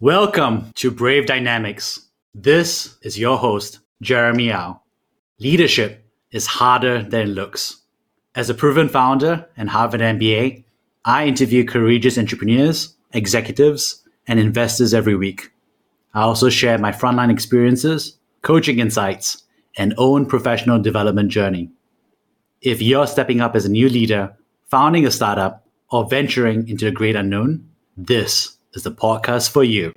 [0.00, 2.08] Welcome to Brave Dynamics.
[2.34, 4.80] This is your host, Jeremy Au.
[5.38, 7.80] Leadership is harder than it looks.
[8.34, 10.64] As a proven founder and Harvard MBA,
[11.04, 15.52] I interview courageous entrepreneurs, executives, and investors every week.
[16.12, 19.44] I also share my frontline experiences, coaching insights,
[19.78, 21.70] and own professional development journey.
[22.60, 24.34] If you're stepping up as a new leader,
[24.68, 29.92] founding a startup, or venturing into the great unknown, this is the podcast for you.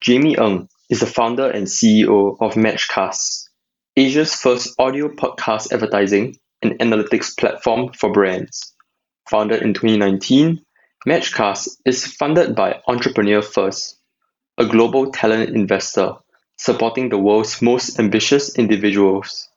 [0.00, 3.48] Jamie Ng is the founder and CEO of Matchcast,
[3.96, 8.74] Asia's first audio podcast advertising and analytics platform for brands.
[9.28, 10.64] Founded in 2019,
[11.06, 13.98] Matchcast is funded by Entrepreneur First,
[14.58, 16.12] a global talent investor
[16.58, 19.48] supporting the world's most ambitious individuals.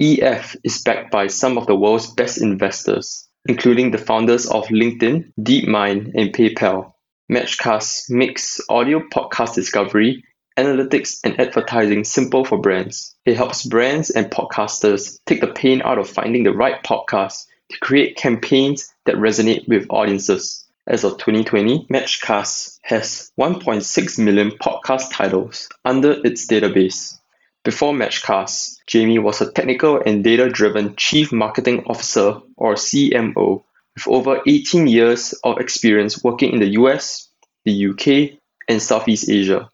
[0.00, 5.32] EF is backed by some of the world's best investors, including the founders of LinkedIn,
[5.40, 6.91] DeepMind, and PayPal.
[7.32, 10.22] Matchcast makes audio podcast discovery,
[10.58, 13.16] analytics, and advertising simple for brands.
[13.24, 17.78] It helps brands and podcasters take the pain out of finding the right podcast to
[17.78, 20.66] create campaigns that resonate with audiences.
[20.86, 27.18] As of 2020, Matchcast has 1.6 million podcast titles under its database.
[27.64, 33.62] Before Matchcast, Jamie was a technical and data driven Chief Marketing Officer or CMO
[33.94, 37.28] with over 18 years of experience working in the US,
[37.64, 39.68] the UK, and Southeast Asia.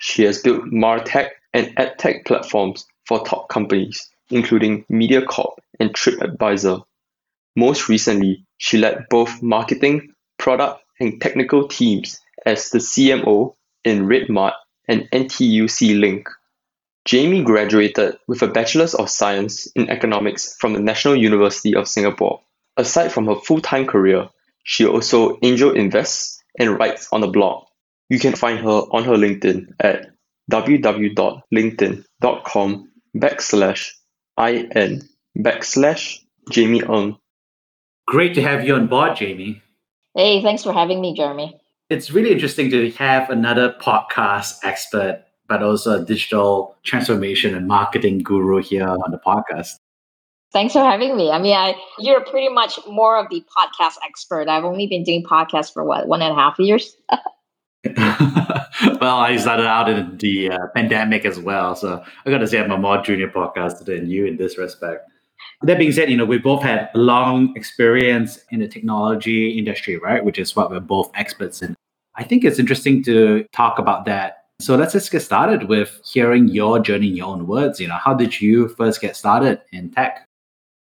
[0.00, 6.82] She has built MarTech and EdTech platforms for top companies, including MediaCorp and TripAdvisor.
[7.54, 14.54] Most recently, she led both marketing, product, and technical teams as the CMO in RedMart
[14.88, 16.28] and NTUC Link.
[17.04, 22.40] Jamie graduated with a Bachelor's of Science in Economics from the National University of Singapore.
[22.76, 24.28] Aside from her full-time career,
[24.64, 27.64] she also angel invests and writes on a blog.
[28.08, 30.10] You can find her on her LinkedIn at
[30.50, 33.90] www.linkedin.com backslash
[34.38, 35.02] in
[35.38, 36.18] backslash
[36.50, 37.16] Jamie Ng.
[38.06, 39.62] Great to have you on board, Jamie.
[40.14, 41.58] Hey, thanks for having me, Jeremy.
[41.88, 48.20] It's really interesting to have another podcast expert but also a digital transformation and marketing
[48.20, 49.72] guru here on the podcast.
[50.52, 51.30] Thanks for having me.
[51.30, 54.48] I mean, I, you're pretty much more of the podcast expert.
[54.48, 56.94] I've only been doing podcasts for what, one and a half years?
[57.96, 61.74] well, I started out in the uh, pandemic as well.
[61.74, 65.08] So I got to say I'm a more junior podcaster than you in this respect.
[65.62, 70.24] That being said, you know, we both had long experience in the technology industry, right?
[70.24, 71.74] Which is what we're both experts in.
[72.14, 76.46] I think it's interesting to talk about that so let's just get started with hearing
[76.46, 77.80] your journey in your own words.
[77.80, 80.24] You know, how did you first get started in tech?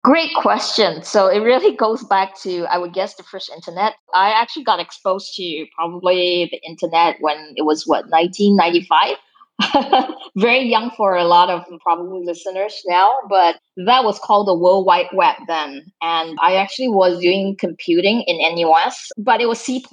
[0.06, 1.02] Great question.
[1.02, 3.94] So it really goes back to, I would guess, the first internet.
[4.14, 9.16] I actually got exposed to probably the internet when it was what, 1995?
[10.36, 14.86] Very young for a lot of probably listeners now, but that was called the World
[14.86, 15.82] Wide Web then.
[16.00, 19.84] And I actually was doing computing in NUS, but it was C.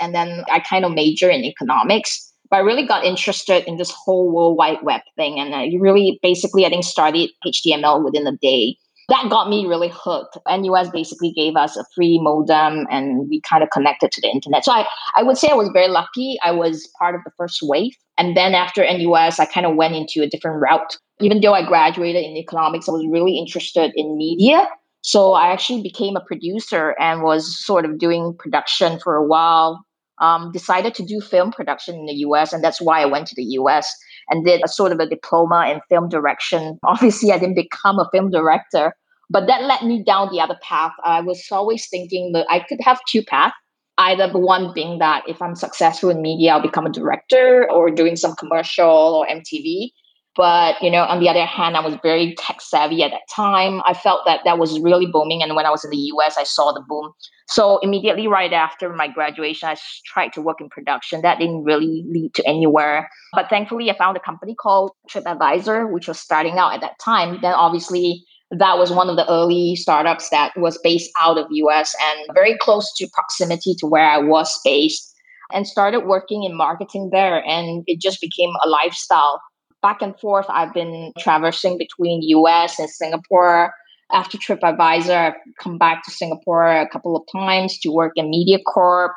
[0.00, 2.32] And then I kind of major in economics.
[2.50, 5.38] But I really got interested in this whole World Wide Web thing.
[5.38, 8.76] And uh, I really basically, I think, started HTML within a day.
[9.08, 10.36] That got me really hooked.
[10.46, 14.64] NUS basically gave us a free modem and we kind of connected to the internet.
[14.64, 14.86] So I,
[15.16, 16.36] I would say I was very lucky.
[16.42, 17.92] I was part of the first wave.
[18.18, 20.98] And then after NUS, I kind of went into a different route.
[21.20, 24.68] Even though I graduated in economics, I was really interested in media.
[25.00, 29.86] So I actually became a producer and was sort of doing production for a while
[30.20, 33.34] um, decided to do film production in the US, and that's why I went to
[33.34, 33.94] the US
[34.30, 36.78] and did a sort of a diploma in film direction.
[36.84, 38.94] Obviously, I didn't become a film director,
[39.30, 40.92] but that led me down the other path.
[41.04, 43.54] I was always thinking that I could have two paths.
[44.00, 47.90] Either the one being that if I'm successful in media, I'll become a director or
[47.90, 49.90] doing some commercial or MTV.
[50.38, 53.82] But you know, on the other hand, I was very tech savvy at that time.
[53.84, 56.44] I felt that that was really booming, and when I was in the US, I
[56.44, 57.12] saw the boom.
[57.48, 59.76] So immediately right after my graduation, I
[60.06, 61.22] tried to work in production.
[61.22, 63.10] That didn't really lead to anywhere.
[63.32, 67.40] But thankfully, I found a company called TripAdvisor, which was starting out at that time.
[67.42, 71.96] Then obviously, that was one of the early startups that was based out of US
[72.00, 75.14] and very close to proximity to where I was based
[75.52, 79.40] and started working in marketing there and it just became a lifestyle
[79.82, 80.46] back and forth.
[80.48, 83.72] I've been traversing between US and Singapore.
[84.10, 89.10] After TripAdvisor, I've come back to Singapore a couple of times to work in MediaCorp,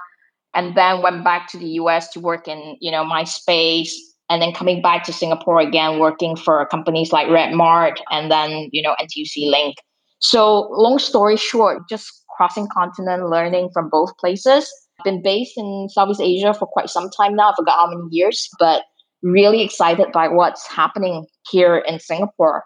[0.53, 3.91] and then went back to the US to work in, you know, MySpace,
[4.29, 8.81] and then coming back to Singapore again, working for companies like RedMart and then, you
[8.81, 9.77] know, NTUC Link.
[10.19, 14.71] So long story short, just crossing continent, learning from both places
[15.01, 17.49] I've Been based in Southeast Asia for quite some time now.
[17.49, 18.83] I forgot how many years, but
[19.21, 22.63] really excited by what's happening here in Singapore.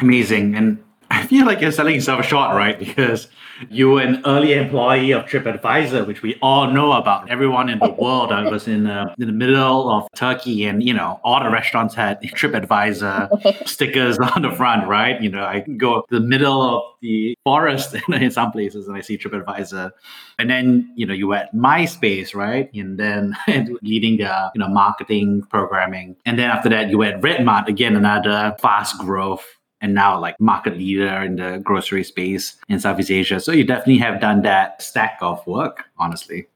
[0.00, 0.54] Amazing.
[0.54, 0.82] And
[1.30, 2.76] feel like you're selling yourself short, right?
[2.76, 3.28] Because
[3.68, 7.30] you were an early employee of TripAdvisor, which we all know about.
[7.30, 8.32] Everyone in the world.
[8.32, 11.94] I was in, uh, in the middle of Turkey, and you know, all the restaurants
[11.94, 15.22] had TripAdvisor stickers on the front, right?
[15.22, 19.00] You know, I go to the middle of the forest in some places, and I
[19.00, 19.92] see TripAdvisor.
[20.40, 22.68] And then, you know, you were at MySpace, right?
[22.74, 23.36] And then
[23.82, 26.16] leading the you know marketing programming.
[26.26, 29.46] And then after that, you were at Redmart again, another fast growth
[29.80, 33.40] and now like market leader in the grocery space in Southeast Asia.
[33.40, 36.46] So you definitely have done that stack of work, honestly.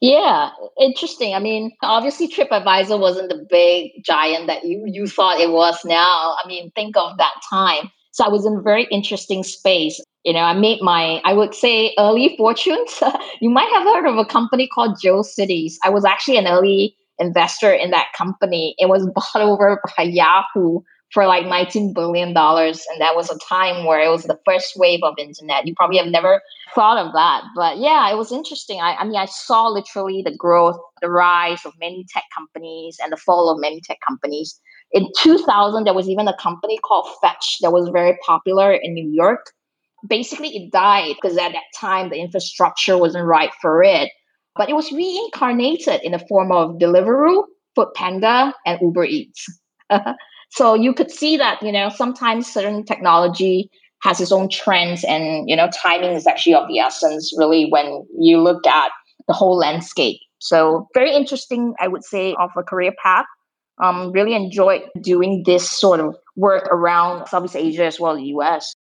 [0.00, 1.34] Yeah, interesting.
[1.34, 6.36] I mean, obviously TripAdvisor wasn't the big giant that you, you thought it was now.
[6.42, 7.90] I mean, think of that time.
[8.10, 10.00] So I was in a very interesting space.
[10.24, 13.02] You know, I made my, I would say, early fortunes.
[13.40, 15.74] you might have heard of a company called GeoCities.
[15.84, 18.74] I was actually an early investor in that company.
[18.78, 20.80] It was bought over by Yahoo
[21.12, 24.72] for like 19 billion dollars and that was a time where it was the first
[24.76, 25.66] wave of internet.
[25.66, 26.40] You probably have never
[26.74, 28.80] thought of that but yeah it was interesting.
[28.80, 33.12] I, I mean i saw literally the growth the rise of many tech companies and
[33.12, 34.60] the fall of many tech companies.
[34.92, 39.08] In 2000 there was even a company called fetch that was very popular in new
[39.08, 39.52] york.
[40.08, 44.10] Basically it died because at that time the infrastructure wasn't right for it.
[44.56, 47.44] But it was reincarnated in the form of deliveroo
[47.76, 49.46] foodpanda and uber eats
[50.54, 53.68] So you could see that, you know, sometimes certain technology
[54.02, 58.06] has its own trends and, you know, timing is actually of the essence really when
[58.16, 58.92] you look at
[59.26, 60.20] the whole landscape.
[60.38, 63.26] So very interesting, I would say, of a career path.
[63.82, 68.26] Um, really enjoyed doing this sort of work around Southeast Asia as well as the
[68.26, 68.74] US.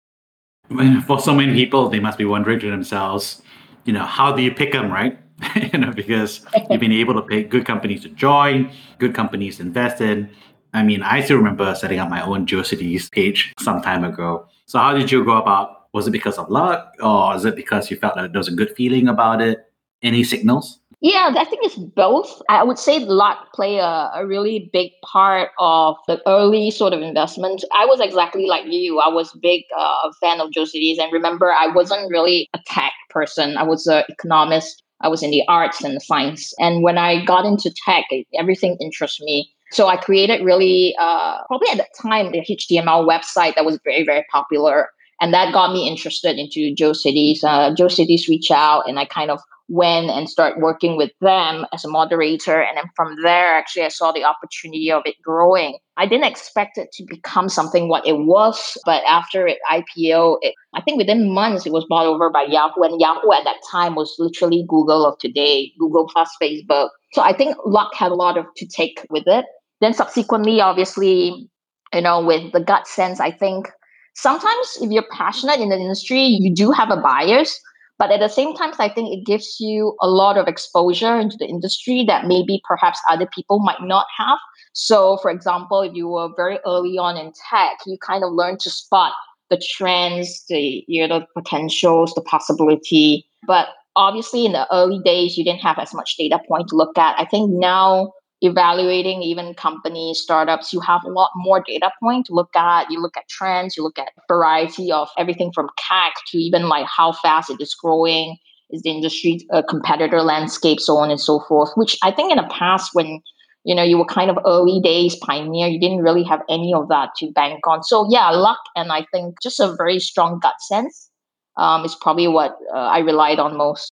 [1.06, 3.42] For so many people, they must be wondering to themselves,
[3.86, 5.18] you know, how do you pick them, right?
[5.56, 9.64] you know, because you've been able to pick good companies to join, good companies to
[9.64, 10.30] invest in,
[10.74, 14.48] I mean, I still remember setting up my own GeoCities page some time ago.
[14.66, 15.88] So how did you go about?
[15.94, 18.54] Was it because of luck, or is it because you felt that there was a
[18.54, 19.66] good feeling about it?
[20.02, 20.80] Any signals?
[21.02, 22.42] Yeah, I think it's both.
[22.48, 27.02] I would say luck play a, a really big part of the early sort of
[27.02, 27.66] investment.
[27.76, 29.00] I was exactly like you.
[29.00, 33.58] I was big uh, fan of GeoCities, and remember, I wasn't really a tech person.
[33.58, 34.84] I was an economist.
[35.02, 36.54] I was in the arts and the science.
[36.60, 38.06] And when I got into tech,
[38.38, 39.52] everything interests me.
[39.72, 44.04] So I created really, uh, probably at that time, the HTML website that was very,
[44.04, 44.90] very popular.
[45.22, 47.44] And that got me interested into GeoCities.
[47.44, 49.40] Uh, GeoCities reached out and I kind of
[49.72, 52.62] went and start working with them as a moderator.
[52.62, 55.78] And then from there, actually, I saw the opportunity of it growing.
[55.96, 60.56] I didn't expect it to become something what it was, but after it IPO, it,
[60.74, 62.82] I think within months it was bought over by Yahoo.
[62.82, 66.90] And Yahoo at that time was literally Google of today, Google plus Facebook.
[67.14, 69.46] So I think luck had a lot of to take with it.
[69.82, 71.50] Then subsequently, obviously,
[71.94, 73.70] you know, with the gut sense, I think
[74.16, 77.60] sometimes if you're passionate in the industry, you do have a bias.
[77.98, 81.38] But at the same time, I think it gives you a lot of exposure into
[81.38, 84.40] the industry that maybe perhaps other people might not have.
[84.74, 88.58] So, for example, if you were very early on in tech, you kind of learn
[88.62, 89.14] to spot
[89.52, 93.28] the trends, the you know, the potentials, the possibility.
[93.46, 96.98] But obviously, in the early days, you didn't have as much data point to look
[96.98, 97.20] at.
[97.20, 102.34] I think now evaluating even companies, startups, you have a lot more data point to
[102.34, 102.90] look at.
[102.90, 106.88] You look at trends, you look at variety of everything from CAC to even like
[106.88, 108.38] how fast it is growing,
[108.72, 111.72] is the industry a competitor landscape, so on and so forth.
[111.76, 113.22] Which I think in the past when
[113.64, 116.90] you know you were kind of early days pioneer, you didn't really have any of
[116.90, 117.84] that to bank on.
[117.84, 121.10] So yeah, luck and I think just a very strong gut sense
[121.58, 123.92] um, is probably what uh, I relied on most.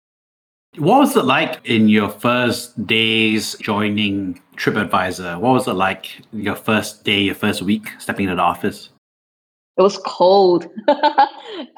[0.77, 5.41] What was it like in your first days joining TripAdvisor?
[5.41, 8.91] What was it like your first day, your first week stepping into the office?
[9.77, 10.67] It was cold.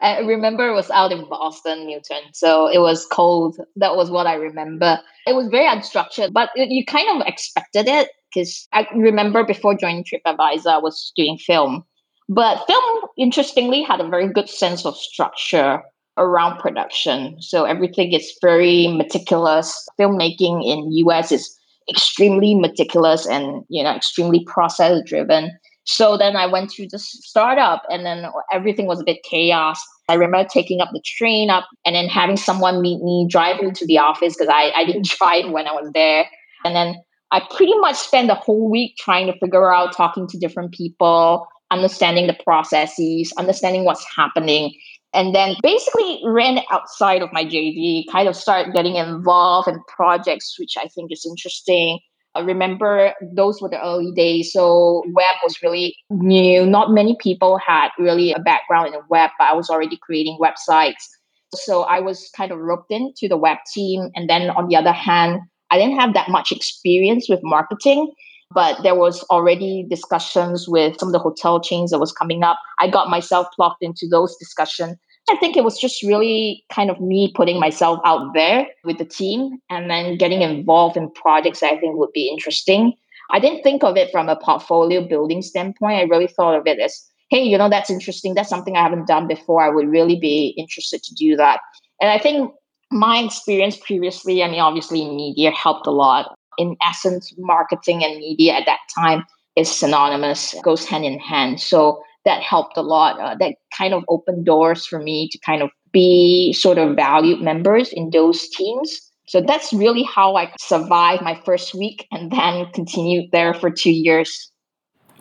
[0.01, 2.23] I remember it was out in Boston, Newton.
[2.33, 3.59] So it was cold.
[3.77, 4.99] That was what I remember.
[5.27, 9.75] It was very unstructured, but it, you kind of expected it because I remember before
[9.75, 11.85] joining TripAdvisor, I was doing film.
[12.29, 15.83] But film, interestingly, had a very good sense of structure
[16.21, 17.41] around production.
[17.41, 19.89] So everything is very meticulous.
[19.99, 21.59] Filmmaking in US is
[21.89, 25.51] extremely meticulous and you know extremely process driven.
[25.85, 29.81] So then I went to the startup and then everything was a bit chaos.
[30.09, 33.73] I remember taking up the train up and then having someone meet me, drive me
[33.73, 36.27] to the office because I, I didn't drive when I was there.
[36.65, 36.97] And then
[37.33, 41.47] I pretty much spent the whole week trying to figure out, talking to different people,
[41.71, 44.75] understanding the processes, understanding what's happening.
[45.13, 50.57] And then basically ran outside of my JD, kind of start getting involved in projects,
[50.59, 51.99] which I think is interesting.
[52.37, 54.53] I remember those were the early days.
[54.53, 56.65] So web was really new.
[56.65, 61.09] Not many people had really a background in web, but I was already creating websites.
[61.55, 64.11] So I was kind of roped into the web team.
[64.15, 65.41] And then on the other hand,
[65.73, 68.13] I didn't have that much experience with marketing,
[68.53, 72.59] but there was already discussions with some of the hotel chains that was coming up.
[72.79, 74.97] I got myself plugged into those discussions.
[75.29, 79.05] I think it was just really kind of me putting myself out there with the
[79.05, 82.95] team and then getting involved in projects that I think would be interesting.
[83.31, 85.99] I didn't think of it from a portfolio building standpoint.
[85.99, 88.35] I really thought of it as, hey, you know, that's interesting.
[88.35, 89.63] That's something I haven't done before.
[89.63, 91.61] I would really be interested to do that.
[92.01, 92.53] And I think
[92.91, 96.35] my experience previously, I mean, obviously media helped a lot.
[96.59, 99.25] In essence, marketing and media at that time
[99.57, 101.61] is synonymous, goes hand in hand.
[101.61, 103.19] So that helped a lot.
[103.19, 107.41] Uh, that kind of opened doors for me to kind of be sort of valued
[107.41, 109.01] members in those teams.
[109.27, 113.93] So that's really how I survived my first week and then continued there for two
[113.93, 114.51] years.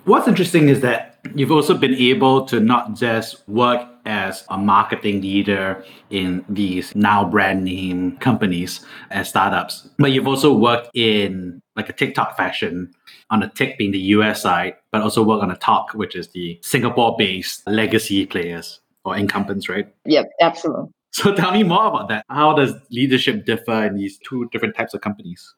[0.06, 5.22] What's interesting is that you've also been able to not just work as a marketing
[5.22, 11.90] leader in these now brand name companies and startups, but you've also worked in like
[11.90, 12.92] a TikTok fashion
[13.30, 16.30] on the Tik being the US side, but also work on the Tok, which is
[16.30, 19.88] the Singapore based legacy players or incumbents, right?
[20.06, 20.92] Yep, absolutely.
[21.12, 22.26] So tell me more about that.
[22.30, 25.56] How does leadership differ in these two different types of companies?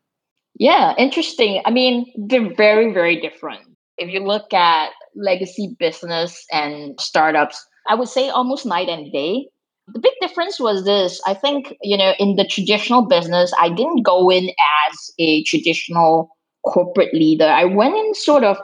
[0.56, 1.62] Yeah, interesting.
[1.66, 3.62] I mean, they're very, very different.
[3.98, 9.48] If you look at legacy business and startups, I would say almost night and day.
[9.88, 11.20] The big difference was this.
[11.25, 16.30] I think, you know, in the traditional business, I didn't go in as a traditional
[16.65, 17.48] corporate leader.
[17.48, 18.58] I went in sort of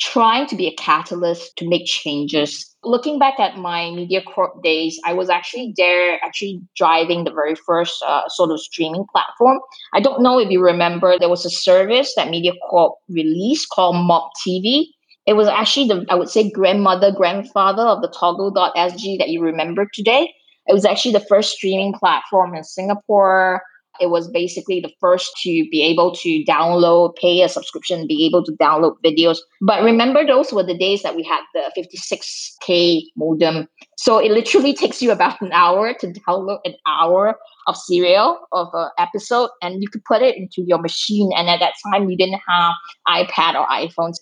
[0.00, 2.74] trying to be a catalyst to make changes.
[2.82, 7.54] Looking back at my Media Corp days, I was actually there, actually driving the very
[7.54, 9.60] first uh, sort of streaming platform.
[9.92, 13.96] I don't know if you remember, there was a service that Media Corp released called
[13.96, 14.86] Mob TV.
[15.26, 19.86] It was actually the, I would say, grandmother, grandfather of the Toggle.sg that you remember
[19.92, 20.32] today.
[20.66, 23.62] It was actually the first streaming platform in Singapore.
[24.00, 28.42] It was basically the first to be able to download, pay a subscription, be able
[28.44, 29.38] to download videos.
[29.60, 33.68] But remember, those were the days that we had the 56K modem.
[33.98, 37.36] So it literally takes you about an hour to download an hour
[37.66, 41.30] of serial of an episode, and you could put it into your machine.
[41.36, 42.72] And at that time, you didn't have
[43.06, 44.16] iPad or iPhones.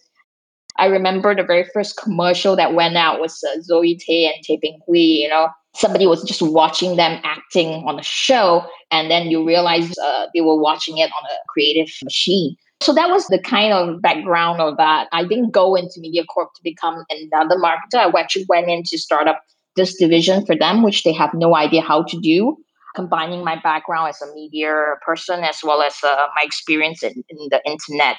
[0.79, 4.59] I remember the very first commercial that went out was uh, Zoe Tay and Tay
[4.63, 9.29] Ping Hui, you know, somebody was just watching them acting on a show and then
[9.29, 12.57] you realize uh, they were watching it on a creative machine.
[12.81, 15.09] So that was the kind of background of that.
[15.13, 17.99] I didn't go into media corp to become another marketer.
[17.99, 19.43] I actually went in to start up
[19.75, 22.57] this division for them which they have no idea how to do.
[22.95, 27.49] Combining my background as a media person as well as uh, my experience in, in
[27.51, 28.17] the internet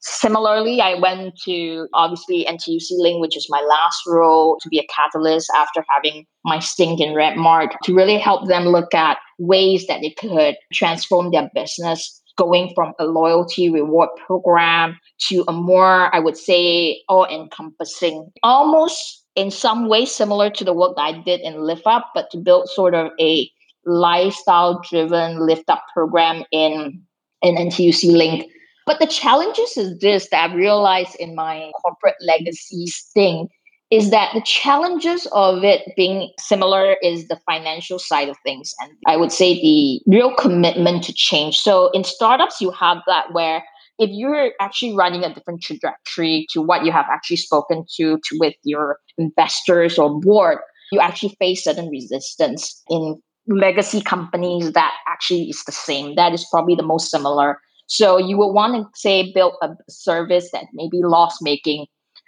[0.00, 4.86] Similarly, I went to obviously NTUC Link, which is my last role to be a
[4.86, 10.00] catalyst after having my stint in RedMart to really help them look at ways that
[10.00, 16.20] they could transform their business going from a loyalty reward program to a more, I
[16.20, 21.40] would say, all encompassing, almost in some way similar to the work that I did
[21.40, 23.50] in Lift Up, but to build sort of a
[23.84, 27.02] lifestyle driven lift up program in,
[27.42, 28.50] in NTUC Link
[28.88, 33.48] but the challenges is this that I've realized in my corporate legacies thing
[33.90, 38.74] is that the challenges of it being similar is the financial side of things.
[38.80, 41.58] And I would say the real commitment to change.
[41.58, 43.62] So in startups, you have that where
[43.98, 48.38] if you're actually running a different trajectory to what you have actually spoken to, to
[48.38, 50.58] with your investors or board,
[50.92, 56.14] you actually face certain resistance in legacy companies that actually is the same.
[56.14, 60.50] That is probably the most similar so you would want to say build a service
[60.52, 61.86] that may be loss making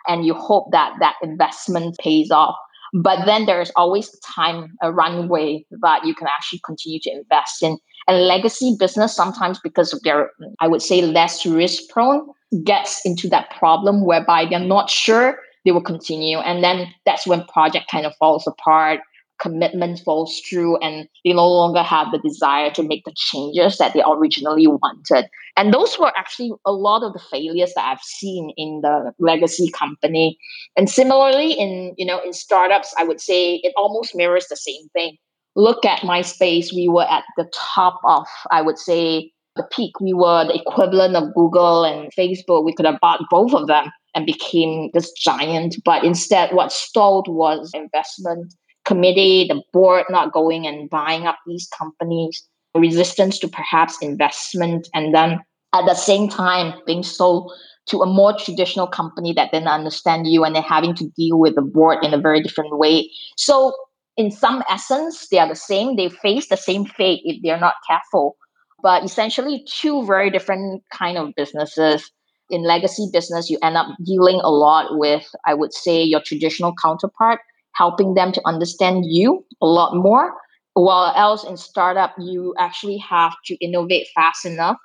[0.09, 2.57] and you hope that that investment pays off.
[2.95, 7.63] But then there's always a time, a runway that you can actually continue to invest
[7.63, 7.79] in.
[8.09, 12.27] And legacy business sometimes because their, I would say, less risk prone,
[12.65, 16.39] gets into that problem whereby they're not sure they will continue.
[16.39, 19.01] And then that's when project kind of falls apart
[19.41, 23.95] commitment falls through and they no longer have the desire to make the changes that
[23.95, 25.27] they originally wanted.
[25.57, 29.71] And those were actually a lot of the failures that I've seen in the legacy
[29.71, 30.39] company.
[30.77, 34.89] And similarly in, you know, in startups, I would say it almost mirrors the same
[34.93, 35.17] thing.
[35.57, 39.99] Look at MySpace, we were at the top of, I would say, the peak.
[40.01, 42.65] We were the equivalent of Google and Facebook.
[42.65, 45.77] We could have bought both of them and became this giant.
[45.85, 51.69] But instead, what stalled was investment committee, the board not going and buying up these
[51.77, 55.41] companies, resistance to perhaps investment, and then
[55.75, 57.53] at the same time being sold
[57.87, 61.55] to a more traditional company that didn't understand you and then having to deal with
[61.55, 63.11] the board in a very different way.
[63.37, 63.73] So
[64.17, 65.97] in some essence, they are the same.
[65.97, 68.37] They face the same fate if they're not careful.
[68.83, 72.11] But essentially, two very different kind of businesses.
[72.49, 76.75] In legacy business, you end up dealing a lot with, I would say, your traditional
[76.83, 77.41] counterpart,
[77.81, 80.35] helping them to understand you a lot more.
[80.75, 84.77] While else in startup, you actually have to innovate fast enough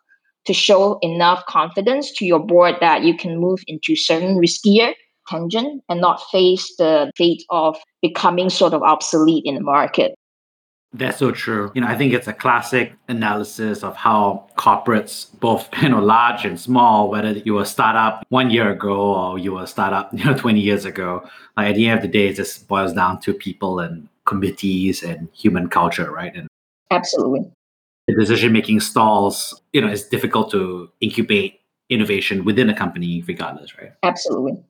[0.45, 4.93] to show enough confidence to your board that you can move into certain riskier
[5.27, 10.13] tangent and not face the fate of becoming sort of obsolete in the market.
[10.95, 11.71] That's so true.
[11.75, 16.45] You know, I think it's a classic analysis of how corporates, both you know, large
[16.45, 20.09] and small, whether you were a startup one year ago or you were a startup,
[20.17, 22.93] you know, 20 years ago, like at the end of the day, it just boils
[22.93, 26.33] down to people and committees and human culture, right?
[26.33, 26.47] And
[26.91, 27.51] absolutely.
[28.07, 31.59] The decision making stalls, you know, it's difficult to incubate
[31.89, 33.91] innovation within a company regardless, right?
[34.01, 34.63] Absolutely.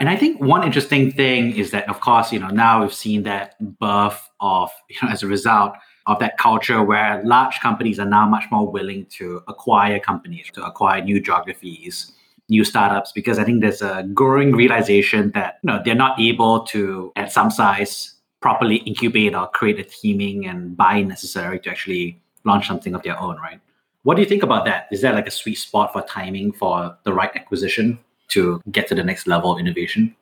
[0.00, 3.22] And I think one interesting thing is that, of course, you know, now we've seen
[3.24, 5.74] that birth of, you know, as a result
[6.06, 10.64] of that culture where large companies are now much more willing to acquire companies, to
[10.64, 12.12] acquire new geographies,
[12.48, 16.60] new startups, because I think there's a growing realization that, you know, they're not able
[16.68, 22.18] to, at some size, properly incubate or create a teaming and buy necessary to actually
[22.44, 23.60] launch something of their own, right?
[24.02, 24.88] What do you think about that?
[24.90, 27.98] Is that like a sweet spot for timing for the right acquisition?
[28.30, 30.14] To get to the next level of innovation?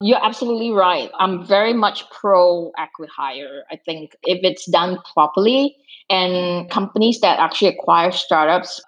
[0.00, 1.10] You're absolutely right.
[1.18, 3.60] I'm very much pro acquihire.
[3.70, 5.74] I think if it's done properly
[6.10, 8.82] and companies that actually acquire startups,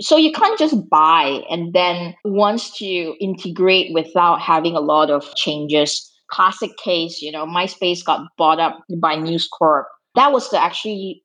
[0.00, 5.32] so you can't just buy and then wants to integrate without having a lot of
[5.36, 6.10] changes.
[6.28, 9.86] Classic case, you know, MySpace got bought up by News Corp.
[10.14, 11.22] That was the actually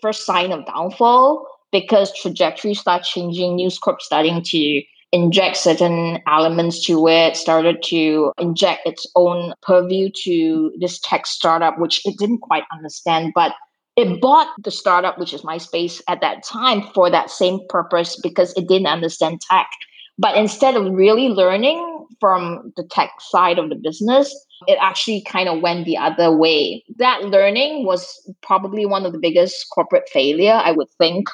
[0.00, 3.56] first sign of downfall because trajectory start changing.
[3.56, 4.82] News Corp starting to
[5.14, 11.78] inject certain elements to it, started to inject its own purview to this tech startup,
[11.78, 13.32] which it didn't quite understand.
[13.32, 13.52] But
[13.96, 18.52] it bought the startup, which is MySpace at that time, for that same purpose because
[18.54, 19.68] it didn't understand tech.
[20.18, 24.34] But instead of really learning from the tech side of the business,
[24.66, 26.82] it actually kind of went the other way.
[26.98, 28.04] That learning was
[28.42, 31.28] probably one of the biggest corporate failure, I would think,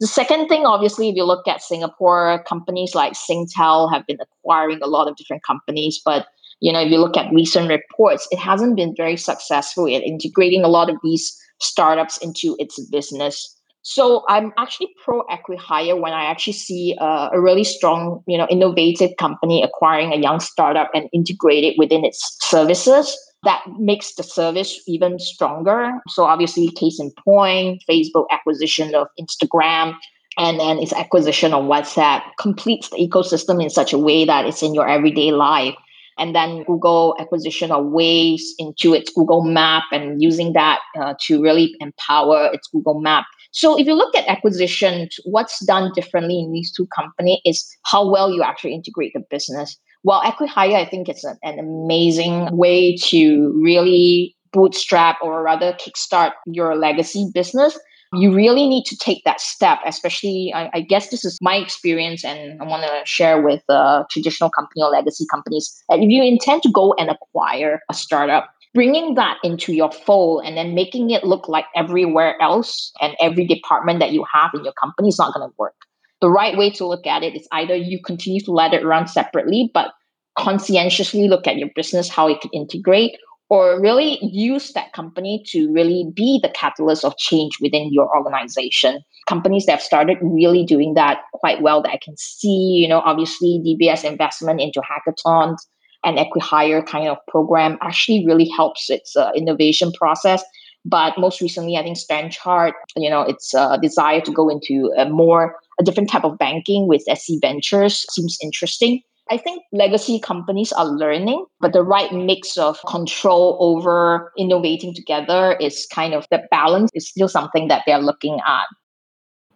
[0.00, 4.80] the second thing, obviously, if you look at Singapore, companies like Singtel have been acquiring
[4.82, 6.26] a lot of different companies, but
[6.60, 10.62] you know, if you look at recent reports, it hasn't been very successful at integrating
[10.62, 13.56] a lot of these startups into its business.
[13.82, 18.46] So I'm actually pro acquihire when I actually see a, a, really strong, you know,
[18.50, 24.22] innovative company acquiring a young startup and integrate it within its services that makes the
[24.22, 25.92] service even stronger.
[26.08, 29.94] So obviously, case in point, Facebook acquisition of Instagram
[30.38, 34.62] and then its acquisition of WhatsApp completes the ecosystem in such a way that it's
[34.62, 35.74] in your everyday life.
[36.18, 41.42] And then Google acquisition of Waze into its Google Map and using that uh, to
[41.42, 43.24] really empower its Google Map.
[43.52, 48.08] So if you look at acquisitions, what's done differently in these two companies is how
[48.08, 49.78] well you actually integrate the business.
[50.02, 56.32] Well, acquihire, I think it's an, an amazing way to really bootstrap or rather kickstart
[56.46, 57.78] your legacy business.
[58.12, 62.24] You really need to take that step especially i, I guess this is my experience
[62.24, 66.20] and i want to share with uh, traditional company or legacy companies that if you
[66.24, 71.10] intend to go and acquire a startup bringing that into your fold and then making
[71.10, 75.18] it look like everywhere else and every department that you have in your company is
[75.18, 75.74] not going to work
[76.20, 79.06] the right way to look at it is either you continue to let it run
[79.06, 79.92] separately, but
[80.38, 83.16] conscientiously look at your business, how it can integrate,
[83.48, 89.00] or really use that company to really be the catalyst of change within your organization.
[89.28, 93.00] Companies that have started really doing that quite well that I can see, you know,
[93.00, 95.58] obviously DBS investment into hackathons
[96.04, 100.42] and acquihire kind of program actually really helps its uh, innovation process
[100.84, 105.08] but most recently, I think Stanchart, you know, its uh, desire to go into a
[105.08, 109.00] more a different type of banking with SC Ventures seems interesting.
[109.30, 115.56] I think legacy companies are learning, but the right mix of control over innovating together
[115.60, 118.66] is kind of the balance is still something that they're looking at.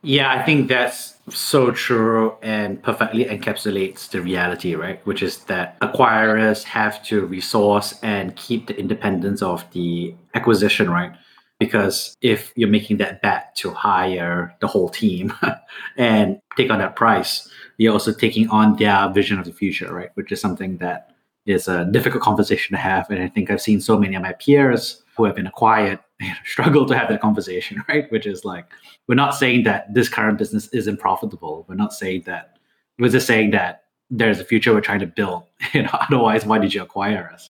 [0.03, 5.05] Yeah, I think that's so true and perfectly encapsulates the reality, right?
[5.07, 11.13] Which is that acquirers have to resource and keep the independence of the acquisition, right?
[11.61, 15.33] Because if you're making that bet to hire the whole team
[15.97, 20.11] and take on that price, you're also taking on their vision of the future, right?
[20.15, 21.15] Which is something that
[21.47, 23.11] is a difficult conversation to have.
[23.11, 25.99] And I think I've seen so many of my peers who have been acquired
[26.45, 28.11] struggle to have that conversation, right?
[28.11, 28.67] Which is like,
[29.07, 31.65] we're not saying that this current business isn't profitable.
[31.69, 32.59] We're not saying that,
[32.99, 35.45] we're just saying that there's a future we're trying to build.
[35.73, 37.49] You know, otherwise, why did you acquire us?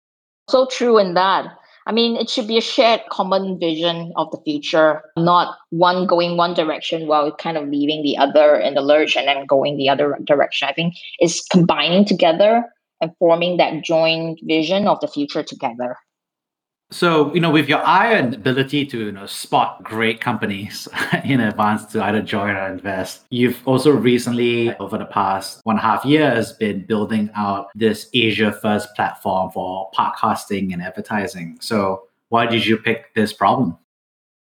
[0.50, 1.58] So true in that.
[1.88, 6.38] I mean, it should be a shared common vision of the future, not one going
[6.38, 9.90] one direction while kind of leaving the other in the lurch and then going the
[9.90, 10.68] other direction.
[10.68, 12.64] I think it's combining together
[13.02, 15.96] and forming that joint vision of the future together.
[16.92, 20.88] So, you know, with your eye and ability to, you know, spot great companies
[21.24, 25.86] in advance to either join or invest, you've also recently, over the past one and
[25.86, 31.58] a half years, been building out this Asia first platform for podcasting and advertising.
[31.62, 33.78] So, why did you pick this problem?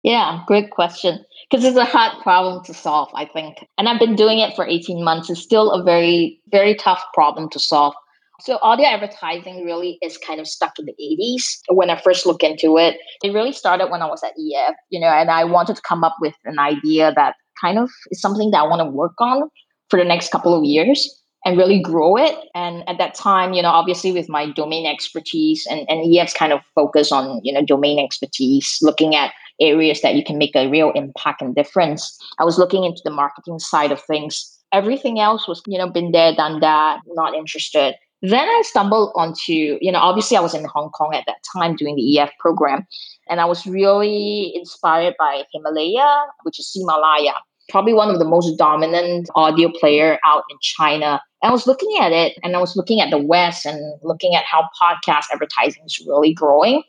[0.02, 1.24] Yeah, great question.
[1.50, 3.66] Because it's a hard problem to solve, I think.
[3.78, 5.30] And I've been doing it for 18 months.
[5.30, 7.94] It's still a very, very tough problem to solve.
[8.40, 12.42] So audio advertising really is kind of stuck in the 80s when I first look
[12.42, 12.98] into it.
[13.22, 16.02] It really started when I was at EF, you know, and I wanted to come
[16.02, 19.48] up with an idea that kind of is something that I want to work on
[19.88, 21.08] for the next couple of years
[21.44, 22.34] and really grow it.
[22.54, 26.52] And at that time, you know, obviously with my domain expertise and, and EF's kind
[26.52, 30.68] of focus on, you know, domain expertise, looking at areas that you can make a
[30.68, 32.18] real impact and difference.
[32.38, 34.50] I was looking into the marketing side of things.
[34.72, 37.94] Everything else was, you know, been there, done that, not interested.
[38.26, 41.76] Then I stumbled onto, you know, obviously I was in Hong Kong at that time
[41.76, 42.86] doing the EF program,
[43.28, 47.34] and I was really inspired by Himalaya, which is Himalaya,
[47.68, 51.20] probably one of the most dominant audio player out in China.
[51.42, 54.34] And I was looking at it, and I was looking at the West and looking
[54.34, 56.82] at how podcast advertising is really growing.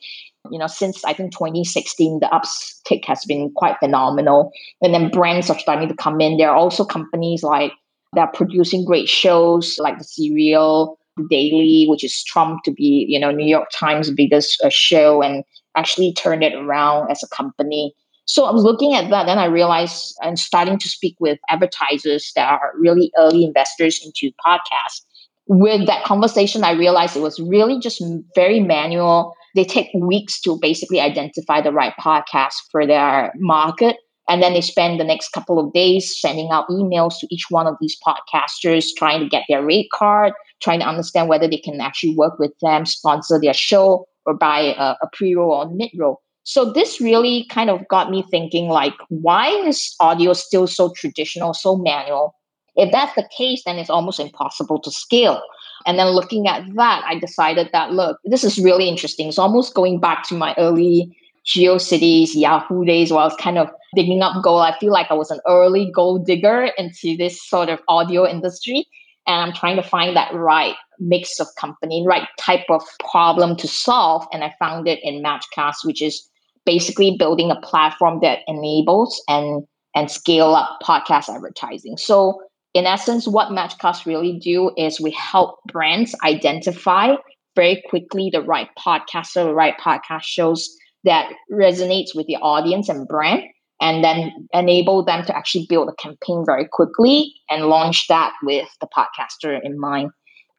[0.49, 4.53] You know, since I think 2016, the uptick has been quite phenomenal.
[4.81, 6.37] And then brands are starting to come in.
[6.37, 7.73] There are also companies like
[8.13, 10.97] that are producing great shows like the Serial,
[11.29, 15.43] Daily, which is Trump to be, you know, New York Times biggest uh, show and
[15.75, 17.93] actually turned it around as a company.
[18.25, 22.31] So I was looking at that, and I realized and starting to speak with advertisers
[22.35, 25.01] that are really early investors into podcasts.
[25.47, 28.01] With that conversation, I realized it was really just
[28.33, 29.35] very manual.
[29.53, 33.97] They take weeks to basically identify the right podcast for their market.
[34.27, 37.67] And then they spend the next couple of days sending out emails to each one
[37.67, 41.79] of these podcasters, trying to get their rate card, trying to understand whether they can
[41.79, 46.21] actually work with them, sponsor their show, or buy a, a pre-roll or mid-roll.
[46.43, 51.53] So this really kind of got me thinking like, why is audio still so traditional,
[51.53, 52.35] so manual?
[52.75, 55.41] If that's the case, then it's almost impossible to scale.
[55.85, 59.27] And then looking at that, I decided that look, this is really interesting.
[59.27, 63.69] It's almost going back to my early GeoCities, Yahoo days where I was kind of
[63.95, 64.61] digging up gold.
[64.61, 68.87] I feel like I was an early gold digger into this sort of audio industry
[69.27, 73.67] and I'm trying to find that right mix of company, right type of problem to
[73.67, 74.27] solve.
[74.31, 76.27] And I found it in Matchcast, which is
[76.65, 79.63] basically building a platform that enables and
[79.95, 81.95] and scale up podcast advertising.
[81.95, 82.41] So
[82.73, 87.15] in essence, what Matchcast really do is we help brands identify
[87.55, 90.69] very quickly the right podcaster, the right podcast shows
[91.05, 93.43] that resonates with the audience and brand
[93.81, 98.67] and then enable them to actually build a campaign very quickly and launch that with
[98.81, 100.11] the podcaster in mind.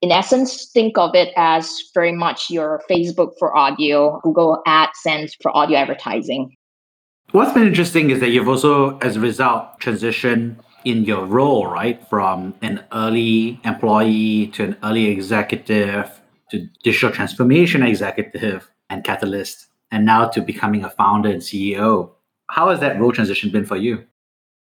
[0.02, 5.56] In essence, think of it as very much your Facebook for audio, Google AdSense for
[5.56, 6.54] audio advertising.
[7.32, 12.06] What's been interesting is that you've also, as a result, transitioned in your role, right,
[12.08, 20.04] from an early employee to an early executive to digital transformation executive and catalyst, and
[20.04, 22.10] now to becoming a founder and CEO.
[22.48, 24.04] How has that role transition been for you?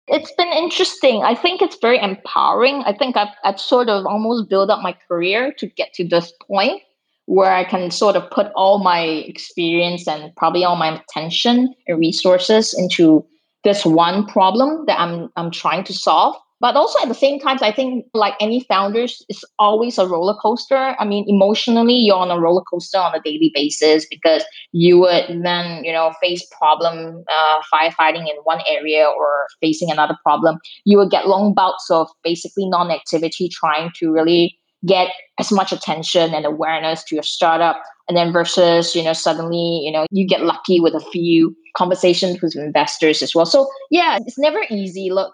[0.07, 1.23] It's been interesting.
[1.23, 2.83] I think it's very empowering.
[2.85, 6.31] I think I've, I've sort of almost built up my career to get to this
[6.47, 6.81] point
[7.25, 11.99] where I can sort of put all my experience and probably all my attention and
[11.99, 13.25] resources into
[13.65, 17.57] this one problem that I'm I'm trying to solve but also at the same time
[17.61, 20.95] i think like any founders it's always a roller coaster.
[20.99, 25.25] I mean emotionally you're on a roller coaster on a daily basis because you would
[25.43, 30.57] then you know face problem uh, firefighting in one area or facing another problem.
[30.85, 36.33] You would get long bouts of basically non-activity trying to really get as much attention
[36.33, 37.81] and awareness to your startup.
[38.07, 42.41] And then versus you know suddenly you know you get lucky with a few conversations
[42.41, 43.45] with investors as well.
[43.45, 45.09] So yeah it's never easy.
[45.11, 45.33] Look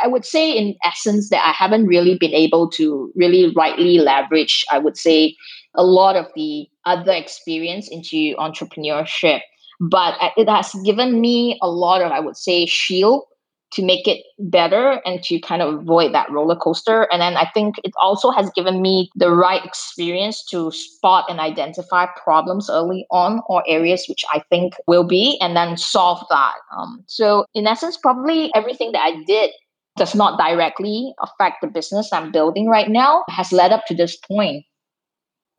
[0.00, 4.64] I would say, in essence, that I haven't really been able to really rightly leverage,
[4.70, 5.36] I would say,
[5.74, 9.40] a lot of the other experience into entrepreneurship.
[9.80, 13.24] But it has given me a lot of, I would say, shield
[13.70, 17.02] to make it better and to kind of avoid that roller coaster.
[17.12, 21.38] And then I think it also has given me the right experience to spot and
[21.38, 26.54] identify problems early on or areas which I think will be and then solve that.
[26.76, 29.50] Um, so, in essence, probably everything that I did
[29.98, 34.16] does not directly affect the business I'm building right now has led up to this
[34.16, 34.64] point.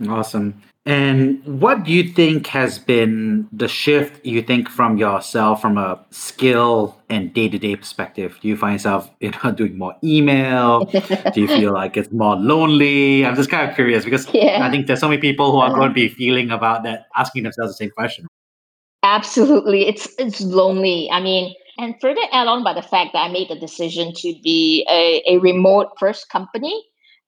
[0.07, 0.61] Awesome.
[0.85, 6.03] And what do you think has been the shift you think from yourself from a
[6.09, 8.39] skill and day-to-day perspective?
[8.41, 10.85] Do you find yourself you know doing more email?
[11.33, 13.25] do you feel like it's more lonely?
[13.25, 14.65] I'm just kind of curious because yeah.
[14.65, 16.15] I think there's so many people who are going to be uh-huh.
[16.17, 18.25] feeling about that, asking themselves the same question.
[19.03, 19.87] Absolutely.
[19.87, 21.09] It's it's lonely.
[21.11, 24.35] I mean, and further add on by the fact that I made the decision to
[24.43, 26.83] be a, a remote first company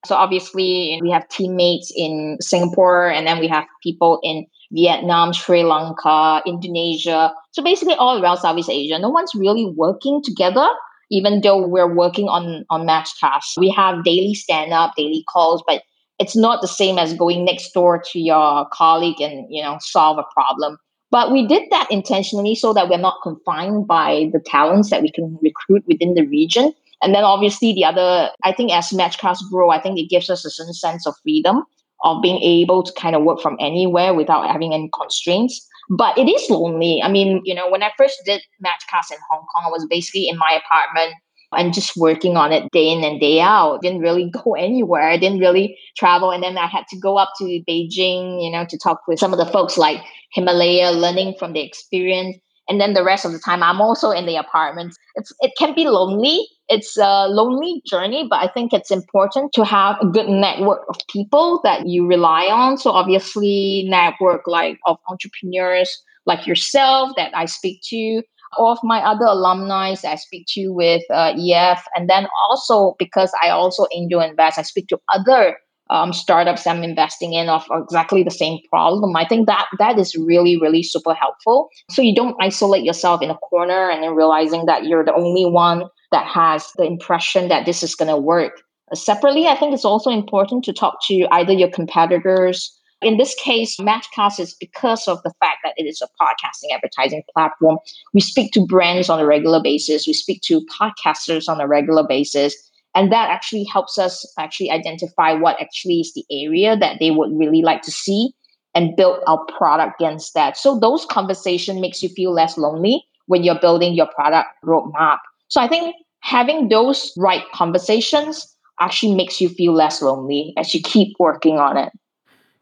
[0.06, 5.64] so obviously, we have teammates in Singapore, and then we have people in Vietnam, Sri
[5.64, 7.32] Lanka, Indonesia.
[7.52, 8.98] So basically, all around Southeast Asia.
[8.98, 10.68] No one's really working together,
[11.12, 13.58] even though we're working on on Matchcast.
[13.58, 15.84] We have daily stand up, daily calls, but
[16.18, 20.18] it's not the same as going next door to your colleague and you know solve
[20.18, 20.80] a problem.
[21.12, 25.12] But we did that intentionally so that we're not confined by the talents that we
[25.12, 26.74] can recruit within the region.
[27.04, 30.46] And then obviously the other, I think as Matchcast grow, I think it gives us
[30.46, 31.64] a certain sense of freedom
[32.04, 35.68] of being able to kind of work from anywhere without having any constraints.
[35.90, 37.02] But it is lonely.
[37.04, 40.30] I mean, you know, when I first did Matchcast in Hong Kong, I was basically
[40.30, 41.16] in my apartment
[41.54, 43.82] and just working on it day in and day out.
[43.82, 45.10] Didn't really go anywhere.
[45.10, 46.32] I didn't really travel.
[46.32, 49.34] And then I had to go up to Beijing, you know, to talk with some
[49.34, 50.02] of the folks like
[50.34, 52.38] Himalaya, learning from the experience.
[52.70, 54.96] And then the rest of the time, I'm also in the apartment.
[55.16, 59.66] It's it can be lonely, it's a lonely journey, but I think it's important to
[59.66, 62.78] have a good network of people that you rely on.
[62.78, 68.22] So obviously, network like of entrepreneurs like yourself that I speak to,
[68.58, 73.50] of my other alumni I speak to with uh, EF, and then also because I
[73.50, 75.58] also angel invest, I speak to other
[75.92, 79.16] um, startups I'm investing in of exactly the same problem.
[79.16, 81.70] I think that that is really, really super helpful.
[81.90, 85.46] So you don't isolate yourself in a corner and then realizing that you're the only
[85.46, 88.62] one that has the impression that this is going to work.
[88.94, 92.78] Separately, I think it's also important to talk to either your competitors.
[93.02, 97.24] In this case, Matchcast is because of the fact that it is a podcasting advertising
[97.34, 97.80] platform.
[98.14, 100.06] We speak to brands on a regular basis.
[100.06, 102.56] We speak to podcasters on a regular basis.
[102.94, 107.32] And that actually helps us actually identify what actually is the area that they would
[107.34, 108.34] really like to see
[108.76, 110.56] and build our product against that.
[110.56, 115.18] So those conversation makes you feel less lonely when you're building your product roadmap.
[115.48, 120.82] So I think having those right conversations actually makes you feel less lonely as you
[120.84, 121.92] keep working on it.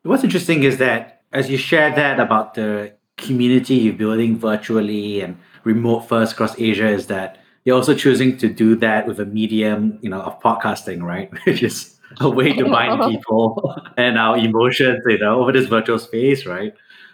[0.04, 5.38] What's interesting is that as you share that about the community you're building virtually and
[5.64, 10.00] remote first across Asia, is that you're also choosing to do that with a medium,
[10.02, 11.30] you know, of podcasting, right?
[11.46, 16.00] Which is a way to bind people and our emotions, you know, over this virtual
[16.00, 16.74] space, right?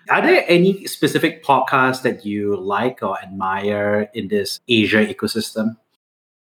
[0.09, 5.77] Are there any specific podcasts that you like or admire in this Asia ecosystem?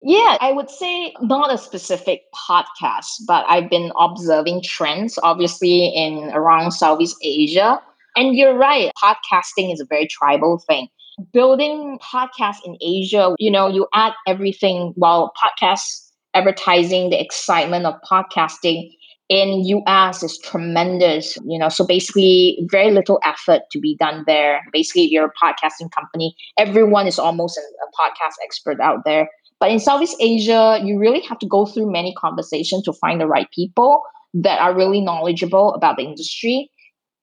[0.05, 6.29] Yeah, I would say not a specific podcast, but I've been observing trends, obviously, in
[6.33, 7.81] around Southeast Asia.
[8.17, 10.89] And you're right, podcasting is a very tribal thing.
[11.31, 17.95] Building podcasts in Asia, you know, you add everything while podcast advertising the excitement of
[18.01, 18.91] podcasting
[19.29, 21.37] in US is tremendous.
[21.45, 24.61] You know, so basically very little effort to be done there.
[24.73, 26.35] Basically, you're a podcasting company.
[26.57, 29.29] Everyone is almost a podcast expert out there.
[29.63, 33.27] But in Southeast Asia, you really have to go through many conversations to find the
[33.27, 34.01] right people
[34.33, 36.69] that are really knowledgeable about the industry.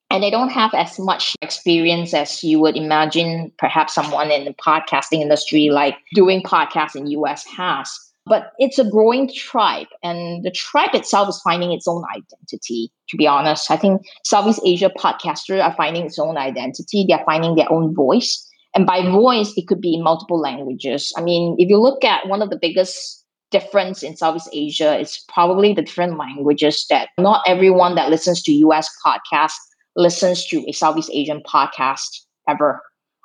[0.08, 4.54] And they don't have as much experience as you would imagine perhaps someone in the
[4.54, 7.90] podcasting industry like doing podcasts in US has.
[8.24, 13.18] But it's a growing tribe and the tribe itself is finding its own identity to
[13.18, 13.70] be honest.
[13.70, 17.04] I think southeast asia podcasters are finding its own identity.
[17.06, 21.22] They're finding their own voice and by voice it could be in multiple languages i
[21.22, 25.72] mean if you look at one of the biggest difference in southeast asia is probably
[25.72, 29.52] the different languages that not everyone that listens to us podcast
[29.96, 32.80] listens to a southeast asian podcast ever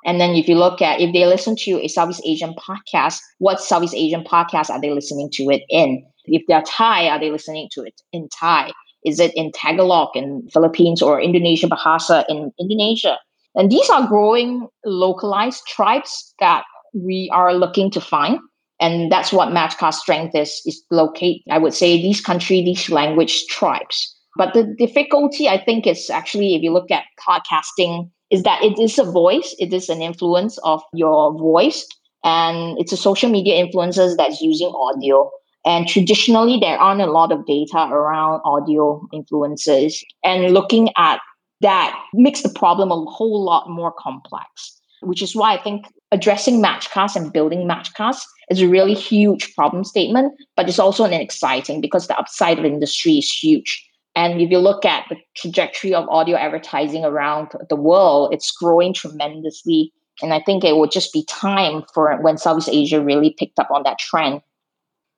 [0.06, 3.60] and then if you look at if they listen to a Southeast Asian podcast, what
[3.60, 6.06] Southeast Asian podcast are they listening to it in?
[6.26, 8.70] If they're Thai, are they listening to it in Thai?
[9.04, 13.18] Is it in Tagalog in Philippines or Indonesian Bahasa in Indonesia?
[13.56, 16.64] And these are growing localized tribes that
[16.94, 18.38] we are looking to find.
[18.80, 23.46] And that's what Matchcast strength is, is locate, I would say, these country, these language
[23.46, 24.14] tribes.
[24.36, 28.78] But the difficulty, I think, is actually if you look at podcasting is that it
[28.78, 31.86] is a voice, it is an influence of your voice.
[32.24, 35.30] and it's a social media influencers that's using audio.
[35.64, 40.00] And traditionally, there aren't a lot of data around audio influencers.
[40.24, 41.20] And looking at
[41.60, 46.60] that makes the problem a whole lot more complex, which is why I think addressing
[46.60, 51.04] match matchcast and building match matchcast is a really huge problem statement, but it's also
[51.04, 53.84] an exciting because the upside of the industry is huge.
[54.14, 58.94] And if you look at the trajectory of audio advertising around the world, it's growing
[58.94, 59.92] tremendously.
[60.22, 63.70] And I think it would just be time for when Southeast Asia really picked up
[63.70, 64.40] on that trend.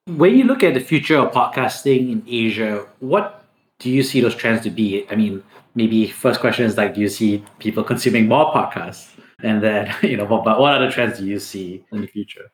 [0.06, 3.44] When you look at the future of podcasting in Asia, what
[3.78, 5.06] do you see those trends to be?
[5.10, 5.42] I mean,
[5.74, 9.08] maybe first question is like, do you see people consuming more podcasts?
[9.42, 12.50] And then, you know, but what other trends do you see in the future?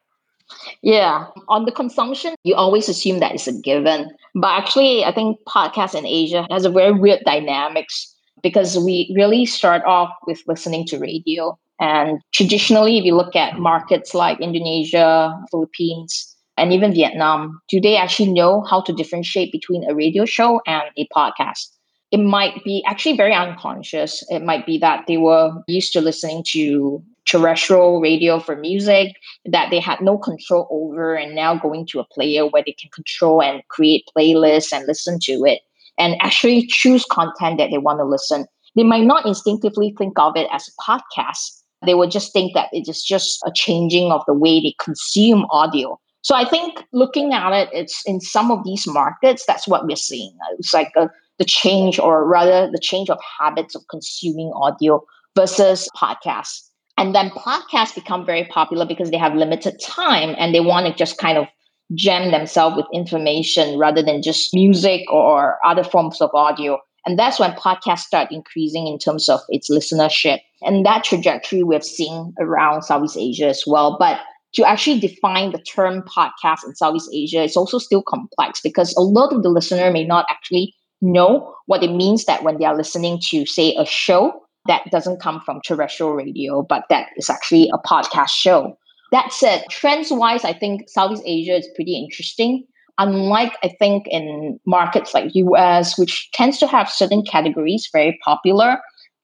[0.82, 4.10] Yeah, on the consumption, you always assume that it's a given.
[4.34, 9.46] But actually, I think podcast in Asia has a very weird dynamics because we really
[9.46, 11.58] start off with listening to radio.
[11.80, 17.96] And traditionally, if you look at markets like Indonesia, Philippines, and even Vietnam, do they
[17.96, 21.68] actually know how to differentiate between a radio show and a podcast?
[22.10, 24.24] It might be actually very unconscious.
[24.28, 29.70] It might be that they were used to listening to terrestrial radio for music that
[29.70, 33.42] they had no control over and now going to a player where they can control
[33.42, 35.60] and create playlists and listen to it
[35.98, 38.44] and actually choose content that they want to listen
[38.76, 42.68] they might not instinctively think of it as a podcast they would just think that
[42.72, 47.32] it is just a changing of the way they consume audio so i think looking
[47.32, 51.08] at it it's in some of these markets that's what we're seeing it's like a,
[51.38, 55.00] the change or rather the change of habits of consuming audio
[55.36, 60.60] versus podcasts and then podcasts become very popular because they have limited time and they
[60.60, 61.46] want to just kind of
[61.94, 66.78] jam themselves with information rather than just music or other forms of audio.
[67.06, 70.38] And that's when podcasts start increasing in terms of its listenership.
[70.62, 73.96] And that trajectory we've seen around Southeast Asia as well.
[73.98, 74.20] But
[74.54, 79.02] to actually define the term podcast in Southeast Asia is also still complex because a
[79.02, 82.76] lot of the listener may not actually know what it means that when they are
[82.76, 84.32] listening to, say, a show
[84.66, 88.76] that doesn't come from terrestrial radio, but that is actually a podcast show.
[89.12, 92.64] That said, trends wise, I think Southeast Asia is pretty interesting.
[92.98, 98.78] Unlike, I think, in markets like US, which tends to have certain categories very popular,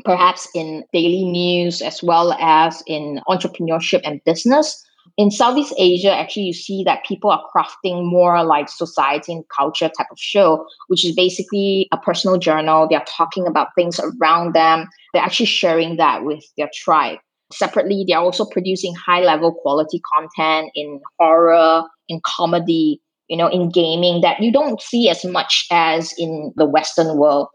[0.05, 4.85] perhaps in daily news as well as in entrepreneurship and business,
[5.17, 9.89] in Southeast Asia, actually, you see that people are crafting more like society and culture
[9.89, 12.87] type of show, which is basically a personal journal.
[12.89, 14.89] They're talking about things around them.
[15.13, 17.19] They're actually sharing that with their tribe.
[17.53, 23.71] Separately, they're also producing high level quality content in horror, in comedy, you know, in
[23.71, 27.49] gaming that you don't see as much as in the Western world.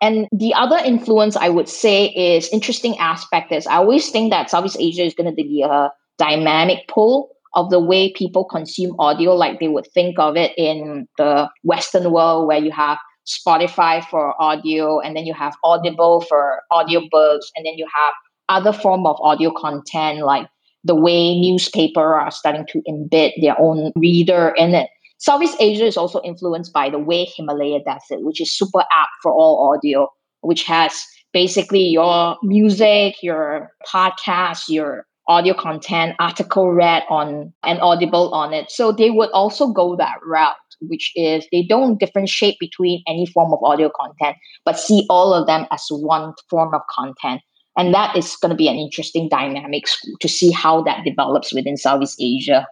[0.00, 4.50] And the other influence I would say is interesting aspect is I always think that
[4.50, 9.34] Southeast Asia is going to be a dynamic pull of the way people consume audio,
[9.34, 14.40] like they would think of it in the Western world, where you have Spotify for
[14.40, 18.14] audio, and then you have Audible for audiobooks, and then you have
[18.48, 20.46] other form of audio content, like
[20.84, 24.88] the way newspaper are starting to embed their own reader in it.
[25.18, 29.08] Southeast Asia is also influenced by the way Himalaya does it, which is super app
[29.22, 30.08] for all audio,
[30.42, 38.32] which has basically your music, your podcast, your audio content, article read on and audible
[38.32, 38.70] on it.
[38.70, 43.52] So they would also go that route, which is they don't differentiate between any form
[43.52, 47.42] of audio content, but see all of them as one form of content.
[47.76, 49.84] And that is going to be an interesting dynamic
[50.20, 52.66] to see how that develops within Southeast Asia.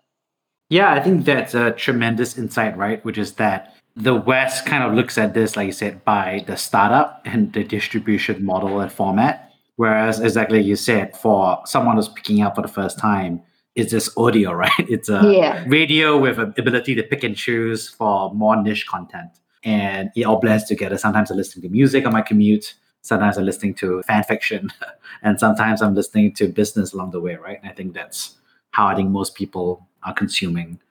[0.68, 3.04] Yeah, I think that's a tremendous insight, right?
[3.04, 6.56] Which is that the West kind of looks at this, like you said, by the
[6.56, 12.42] startup and the distribution model and format Whereas, exactly you said, for someone who's picking
[12.42, 13.42] up for the first time,
[13.74, 14.70] it's just audio, right?
[14.78, 15.64] It's a yeah.
[15.66, 19.30] radio with an ability to pick and choose for more niche content.
[19.64, 20.96] And it all blends together.
[20.96, 22.74] Sometimes I'm listening to music on my commute.
[23.02, 24.70] Sometimes I'm listening to fan fiction.
[25.22, 27.58] and sometimes I'm listening to business along the way, right?
[27.60, 28.36] And I think that's
[28.70, 30.85] how I think most people are consuming I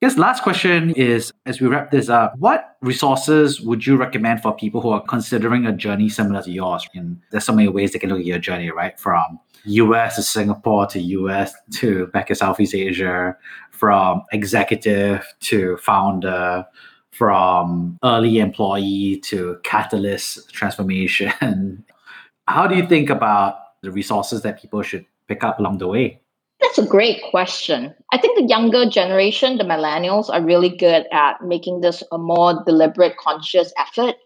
[0.00, 4.54] guess last question is as we wrap this up, what resources would you recommend for
[4.54, 6.86] people who are considering a journey similar to yours?
[6.94, 8.98] And there's so many ways they can look at your journey, right?
[8.98, 13.36] From US to Singapore to US to back in Southeast Asia,
[13.70, 16.64] from executive to founder,
[17.10, 21.84] from early employee to catalyst transformation.
[22.46, 26.20] How do you think about the resources that people should pick up along the way?
[26.60, 27.94] That's a great question.
[28.12, 32.62] I think the younger generation, the millennials, are really good at making this a more
[32.66, 34.16] deliberate, conscious effort.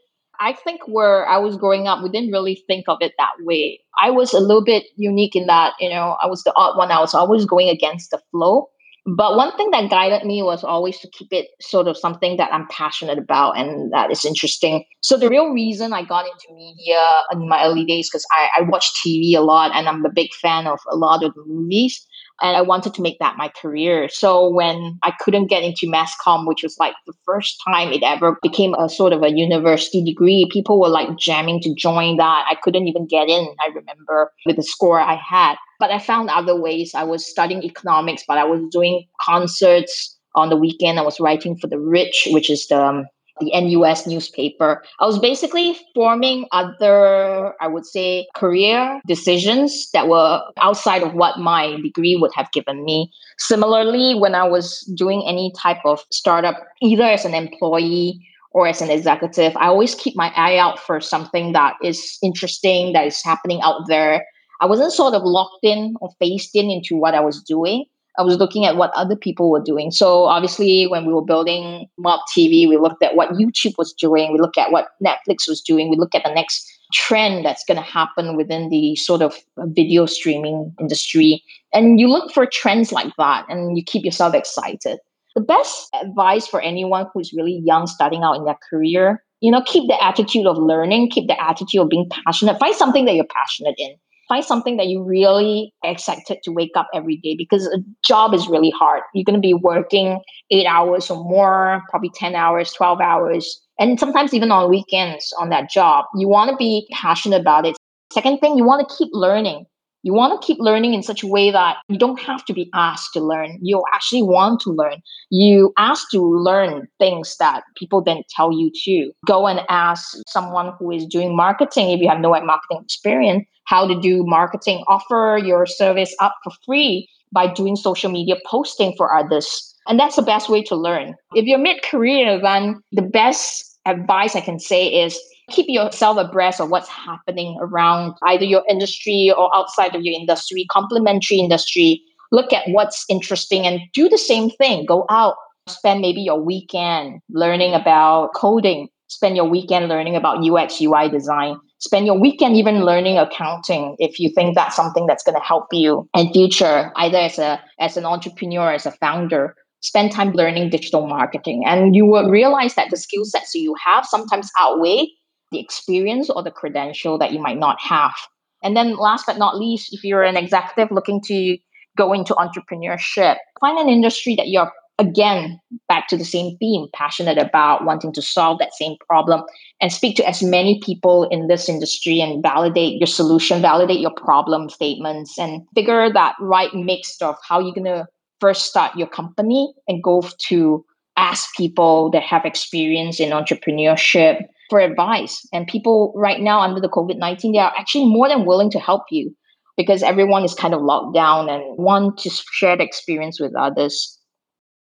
[0.40, 3.80] I think where I was growing up, we didn't really think of it that way.
[4.00, 6.90] I was a little bit unique in that, you know, I was the odd one.
[6.90, 8.68] I was always going against the flow.
[9.04, 12.52] But one thing that guided me was always to keep it sort of something that
[12.52, 14.84] I'm passionate about and that is interesting.
[15.00, 18.62] So the real reason I got into media in my early days, because I, I
[18.62, 22.06] watch TV a lot and I'm a big fan of a lot of the movies
[22.42, 24.08] and I wanted to make that my career.
[24.08, 28.02] So when I couldn't get into mass comm, which was like the first time it
[28.02, 32.44] ever became a sort of a university degree, people were like jamming to join that.
[32.50, 35.54] I couldn't even get in, I remember, with the score I had.
[35.78, 36.92] But I found other ways.
[36.94, 40.98] I was studying economics, but I was doing concerts on the weekend.
[40.98, 43.06] I was writing for The Ridge, which is the um,
[43.40, 44.82] the NUS newspaper.
[45.00, 51.38] I was basically forming other, I would say, career decisions that were outside of what
[51.38, 53.10] my degree would have given me.
[53.38, 58.20] Similarly, when I was doing any type of startup, either as an employee
[58.50, 62.92] or as an executive, I always keep my eye out for something that is interesting,
[62.92, 64.26] that is happening out there.
[64.60, 67.86] I wasn't sort of locked in or phased in into what I was doing.
[68.18, 69.90] I was looking at what other people were doing.
[69.90, 74.32] So obviously, when we were building Mob TV, we looked at what YouTube was doing.
[74.32, 75.88] We looked at what Netflix was doing.
[75.88, 79.64] We looked at the next trend that's going to happen within the sort of uh,
[79.68, 81.42] video streaming industry.
[81.72, 84.98] And you look for trends like that, and you keep yourself excited.
[85.34, 89.62] The best advice for anyone who's really young, starting out in their career, you know,
[89.64, 92.60] keep the attitude of learning, keep the attitude of being passionate.
[92.60, 93.94] Find something that you're passionate in
[94.32, 98.48] find something that you really excited to wake up every day because a job is
[98.48, 99.02] really hard.
[99.12, 100.20] You're going to be working
[100.50, 105.50] eight hours or more, probably 10 hours, 12 hours, and sometimes even on weekends on
[105.50, 106.06] that job.
[106.16, 107.76] You want to be passionate about it.
[108.10, 109.66] Second thing, you want to keep learning.
[110.02, 112.70] You want to keep learning in such a way that you don't have to be
[112.74, 113.58] asked to learn.
[113.62, 115.02] You actually want to learn.
[115.30, 119.12] You ask to learn things that people then tell you to.
[119.26, 123.86] Go and ask someone who is doing marketing if you have no marketing experience how
[123.86, 124.84] to do marketing.
[124.88, 129.74] Offer your service up for free by doing social media posting for others.
[129.86, 131.14] And that's the best way to learn.
[131.34, 135.18] If you're mid career, then the best advice I can say is
[135.50, 140.66] keep yourself abreast of what's happening around either your industry or outside of your industry,
[140.70, 142.02] complementary industry.
[142.30, 144.86] Look at what's interesting and do the same thing.
[144.86, 145.36] Go out,
[145.68, 151.56] spend maybe your weekend learning about coding, spend your weekend learning about UX, UI design.
[151.78, 155.66] Spend your weekend even learning accounting if you think that's something that's going to help
[155.72, 160.70] you in future, either as a as an entrepreneur, as a founder spend time learning
[160.70, 165.08] digital marketing and you will realize that the skill sets you have sometimes outweigh
[165.52, 168.14] the experience or the credential that you might not have.
[168.62, 171.58] And then last but not least, if you're an executive looking to
[171.96, 177.38] go into entrepreneurship, find an industry that you're again back to the same theme passionate
[177.38, 179.42] about wanting to solve that same problem
[179.80, 184.12] and speak to as many people in this industry and validate your solution validate your
[184.12, 188.06] problem statements and figure that right mix of how you're going to
[188.38, 190.84] first start your company and go to
[191.16, 194.42] ask people that have experience in entrepreneurship
[194.72, 195.46] for advice.
[195.52, 198.78] And people right now under the COVID 19, they are actually more than willing to
[198.78, 199.36] help you
[199.76, 204.18] because everyone is kind of locked down and want to share the experience with others.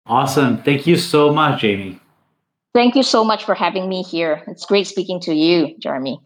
[0.07, 0.61] Awesome.
[0.65, 2.01] Thank you so much, Jamie.
[2.75, 4.43] Thank you so much for having me here.
[4.49, 6.19] It's great speaking to you, Jeremy.